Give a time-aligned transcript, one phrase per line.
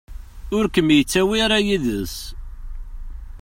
[0.57, 2.15] Ur kem-yettawi ara yid-s